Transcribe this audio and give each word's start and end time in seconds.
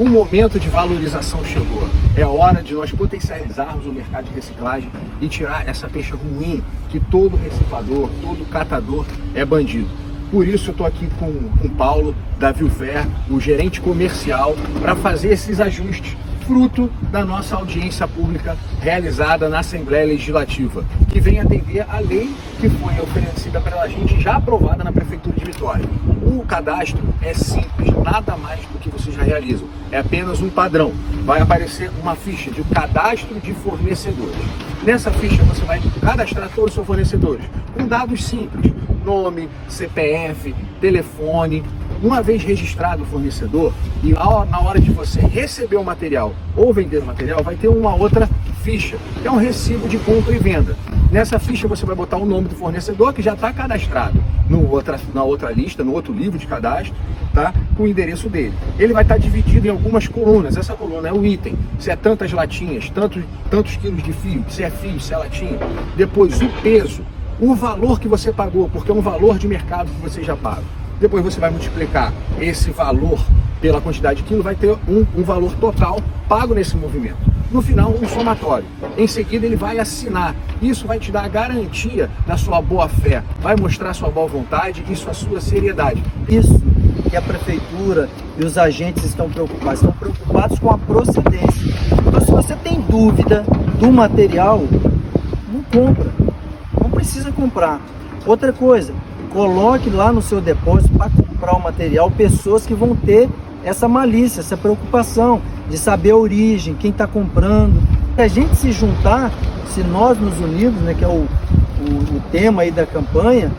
O 0.00 0.08
momento 0.08 0.58
de 0.58 0.66
valorização 0.70 1.44
chegou. 1.44 1.86
É 2.16 2.24
hora 2.24 2.62
de 2.62 2.72
nós 2.72 2.90
potencializarmos 2.90 3.84
o 3.84 3.92
mercado 3.92 4.24
de 4.24 4.34
reciclagem 4.34 4.90
e 5.20 5.28
tirar 5.28 5.68
essa 5.68 5.90
peixe 5.90 6.12
ruim 6.12 6.64
que 6.88 6.98
todo 6.98 7.36
reciclador, 7.36 8.08
todo 8.22 8.48
catador 8.48 9.04
é 9.34 9.44
bandido. 9.44 9.90
Por 10.30 10.48
isso 10.48 10.70
eu 10.70 10.72
estou 10.72 10.86
aqui 10.86 11.06
com, 11.18 11.26
o 11.26 11.68
Paulo 11.76 12.16
da 12.38 12.50
Vilfer, 12.50 13.06
o 13.28 13.38
gerente 13.38 13.78
comercial, 13.78 14.56
para 14.80 14.96
fazer 14.96 15.32
esses 15.34 15.60
ajustes 15.60 16.16
fruto 16.46 16.90
da 17.12 17.22
nossa 17.22 17.54
audiência 17.54 18.08
pública 18.08 18.56
realizada 18.80 19.50
na 19.50 19.58
Assembleia 19.58 20.06
Legislativa, 20.06 20.82
que 21.10 21.20
vem 21.20 21.40
atender 21.40 21.84
a 21.88 21.98
lei 21.98 22.32
que 22.60 22.70
foi 22.70 23.00
oferecida 23.00 23.60
pela 23.60 23.86
gente, 23.88 24.20
já 24.20 24.36
aprovada 24.36 24.84
na 24.84 24.92
Prefeitura 24.92 25.36
de 25.36 25.44
Vitória. 25.44 25.84
O 26.22 26.44
cadastro 26.44 27.02
é 27.20 27.34
simples, 27.34 27.92
nada 28.04 28.36
mais 28.36 28.60
do 28.60 28.78
que 28.78 28.88
vocês 28.88 29.14
já 29.14 29.22
realizam. 29.22 29.66
É 29.90 29.98
apenas 29.98 30.40
um 30.40 30.48
padrão. 30.48 30.92
Vai 31.24 31.40
aparecer 31.40 31.90
uma 32.00 32.14
ficha 32.14 32.50
de 32.50 32.62
cadastro 32.64 33.40
de 33.40 33.52
fornecedores. 33.52 34.36
Nessa 34.84 35.10
ficha 35.10 35.42
você 35.42 35.64
vai 35.64 35.80
cadastrar 36.00 36.48
todos 36.54 36.70
os 36.70 36.74
seus 36.74 36.86
fornecedores 36.86 37.44
com 37.76 37.86
dados 37.86 38.24
simples: 38.24 38.72
nome, 39.04 39.48
CPF, 39.68 40.54
telefone, 40.80 41.64
uma 42.02 42.22
vez 42.22 42.42
registrado 42.42 43.02
o 43.02 43.06
fornecedor, 43.06 43.72
e 44.02 44.12
na 44.12 44.60
hora 44.60 44.80
de 44.80 44.90
você 44.90 45.20
receber 45.20 45.76
o 45.76 45.84
material 45.84 46.32
ou 46.56 46.72
vender 46.72 46.98
o 46.98 47.04
material, 47.04 47.42
vai 47.42 47.56
ter 47.56 47.68
uma 47.68 47.94
outra 47.94 48.28
ficha, 48.70 48.96
que 49.20 49.26
é 49.26 49.30
um 49.30 49.36
recibo 49.36 49.88
de 49.88 49.98
compra 49.98 50.32
e 50.32 50.38
venda. 50.38 50.76
Nessa 51.10 51.40
ficha 51.40 51.66
você 51.66 51.84
vai 51.84 51.96
botar 51.96 52.18
o 52.18 52.24
nome 52.24 52.46
do 52.46 52.54
fornecedor 52.54 53.12
que 53.12 53.20
já 53.20 53.34
está 53.34 53.52
cadastrado 53.52 54.22
no 54.48 54.70
outra, 54.70 54.98
na 55.12 55.24
outra 55.24 55.50
lista, 55.50 55.82
no 55.82 55.92
outro 55.92 56.12
livro 56.12 56.38
de 56.38 56.46
cadastro, 56.46 56.94
tá? 57.34 57.52
com 57.76 57.82
o 57.82 57.88
endereço 57.88 58.28
dele. 58.28 58.54
Ele 58.78 58.92
vai 58.92 59.02
estar 59.02 59.16
tá 59.16 59.20
dividido 59.20 59.66
em 59.66 59.70
algumas 59.70 60.06
colunas. 60.06 60.56
Essa 60.56 60.74
coluna 60.74 61.08
é 61.08 61.12
o 61.12 61.24
item, 61.26 61.56
se 61.80 61.90
é 61.90 61.96
tantas 61.96 62.32
latinhas, 62.32 62.88
tantos, 62.90 63.24
tantos 63.50 63.76
quilos 63.76 64.02
de 64.02 64.12
fio, 64.12 64.44
se 64.48 64.62
é 64.62 64.70
fio, 64.70 65.00
se 65.00 65.12
é 65.12 65.16
latinha. 65.16 65.58
Depois 65.96 66.40
o 66.40 66.48
peso, 66.62 67.02
o 67.40 67.56
valor 67.56 67.98
que 67.98 68.06
você 68.06 68.32
pagou, 68.32 68.68
porque 68.68 68.90
é 68.92 68.94
um 68.94 69.00
valor 69.00 69.36
de 69.36 69.48
mercado 69.48 69.90
que 69.90 70.00
você 70.00 70.22
já 70.22 70.36
paga. 70.36 70.62
Depois 71.00 71.24
você 71.24 71.40
vai 71.40 71.50
multiplicar 71.50 72.12
esse 72.40 72.70
valor 72.70 73.18
pela 73.60 73.80
quantidade 73.80 74.22
de 74.22 74.28
quilo, 74.28 74.44
vai 74.44 74.54
ter 74.54 74.76
um, 74.86 75.04
um 75.16 75.22
valor 75.24 75.54
total 75.56 76.00
pago 76.28 76.54
nesse 76.54 76.76
movimento. 76.76 77.39
No 77.50 77.60
final, 77.60 77.90
um 77.90 78.08
somatório. 78.08 78.64
Em 78.96 79.06
seguida, 79.06 79.44
ele 79.44 79.56
vai 79.56 79.78
assinar. 79.78 80.34
Isso 80.62 80.86
vai 80.86 80.98
te 80.98 81.10
dar 81.10 81.24
a 81.24 81.28
garantia 81.28 82.08
da 82.26 82.36
sua 82.36 82.60
boa 82.62 82.88
fé, 82.88 83.22
vai 83.40 83.56
mostrar 83.56 83.92
sua 83.94 84.08
boa 84.08 84.26
vontade 84.26 84.84
e 84.88 84.94
sua 84.94 85.12
sua 85.12 85.40
seriedade. 85.40 86.02
Isso 86.28 86.60
que 87.08 87.16
a 87.16 87.22
prefeitura 87.22 88.08
e 88.38 88.44
os 88.44 88.56
agentes 88.56 89.04
estão 89.04 89.28
preocupados, 89.28 89.80
estão 89.80 89.92
preocupados 89.92 90.58
com 90.58 90.70
a 90.70 90.78
procedência. 90.78 91.74
Então, 92.06 92.20
se 92.20 92.30
você 92.30 92.54
tem 92.54 92.80
dúvida 92.80 93.44
do 93.78 93.90
material, 93.90 94.62
não 95.52 95.62
compra, 95.64 96.12
não 96.80 96.90
precisa 96.90 97.32
comprar. 97.32 97.80
Outra 98.26 98.52
coisa, 98.52 98.94
Coloque 99.30 99.88
lá 99.88 100.12
no 100.12 100.20
seu 100.20 100.40
depósito 100.40 100.92
para 100.98 101.08
comprar 101.08 101.54
o 101.54 101.62
material 101.62 102.10
pessoas 102.10 102.66
que 102.66 102.74
vão 102.74 102.96
ter 102.96 103.28
essa 103.62 103.86
malícia, 103.86 104.40
essa 104.40 104.56
preocupação 104.56 105.40
de 105.70 105.78
saber 105.78 106.10
a 106.10 106.16
origem, 106.16 106.74
quem 106.74 106.90
está 106.90 107.06
comprando. 107.06 107.80
Se 108.16 108.22
a 108.22 108.28
gente 108.28 108.56
se 108.56 108.72
juntar, 108.72 109.32
se 109.72 109.82
nós 109.82 110.18
nos 110.18 110.38
unirmos, 110.40 110.82
né, 110.82 110.94
que 110.94 111.04
é 111.04 111.08
o, 111.08 111.10
o, 111.20 112.16
o 112.16 112.22
tema 112.30 112.62
aí 112.62 112.70
da 112.70 112.84
campanha, 112.84 113.50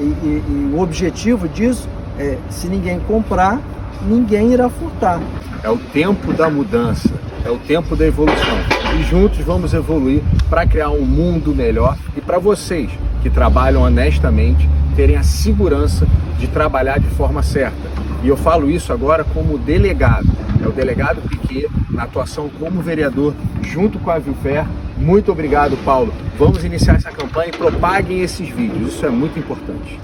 e, 0.00 0.02
e, 0.02 0.44
e 0.48 0.74
o 0.74 0.80
objetivo 0.80 1.48
disso 1.48 1.88
é, 2.18 2.36
se 2.50 2.66
ninguém 2.66 2.98
comprar, 3.00 3.60
ninguém 4.06 4.52
irá 4.52 4.68
furtar. 4.68 5.20
É 5.62 5.70
o 5.70 5.78
tempo 5.78 6.32
da 6.32 6.50
mudança, 6.50 7.08
é 7.44 7.50
o 7.50 7.58
tempo 7.58 7.94
da 7.94 8.06
evolução. 8.06 8.58
E 8.98 9.02
juntos 9.04 9.38
vamos 9.38 9.72
evoluir 9.72 10.22
para 10.50 10.66
criar 10.66 10.90
um 10.90 11.04
mundo 11.04 11.54
melhor 11.54 11.96
e 12.16 12.20
para 12.20 12.38
vocês 12.38 12.90
que 13.22 13.30
trabalham 13.30 13.82
honestamente 13.82 14.68
terem 14.96 15.16
a 15.16 15.22
segurança 15.22 16.06
de 16.38 16.48
trabalhar 16.48 16.98
de 16.98 17.08
forma 17.10 17.42
certa. 17.42 18.11
E 18.22 18.28
eu 18.28 18.36
falo 18.36 18.70
isso 18.70 18.92
agora 18.92 19.24
como 19.24 19.58
delegado. 19.58 20.26
É 20.62 20.68
o 20.68 20.72
delegado 20.72 21.20
Piquet, 21.28 21.68
na 21.90 22.04
atuação 22.04 22.48
como 22.48 22.80
vereador, 22.80 23.34
junto 23.62 23.98
com 23.98 24.10
a 24.10 24.18
Vilfer. 24.18 24.64
Muito 24.96 25.32
obrigado, 25.32 25.76
Paulo. 25.84 26.12
Vamos 26.38 26.64
iniciar 26.64 26.94
essa 26.94 27.10
campanha 27.10 27.48
e 27.48 27.56
propaguem 27.56 28.20
esses 28.20 28.48
vídeos. 28.48 28.94
Isso 28.94 29.04
é 29.04 29.10
muito 29.10 29.38
importante. 29.38 29.98